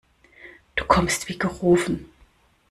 Du 0.75 0.83
kommst 0.85 1.29
wie 1.29 1.37
gerufen. 1.37 2.09